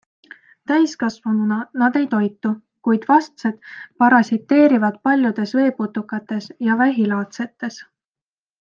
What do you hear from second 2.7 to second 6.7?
kuid vastsed parasiteerivad paljudes veeputukates